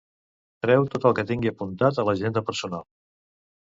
[0.67, 2.93] Treu tot el que tingui apuntat a l'agenda personal.